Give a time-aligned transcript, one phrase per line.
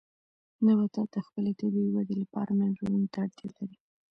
[0.65, 3.77] نباتات د خپلې طبیعي ودې لپاره منرالونو ته اړتیا لري.